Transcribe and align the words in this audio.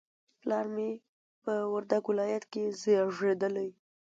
پلار 0.41 0.65
مې 0.75 0.89
په 1.43 1.53
وردګ 1.73 2.03
ولایت 2.11 2.43
کې 2.51 2.63
زیږدلی 2.81 3.69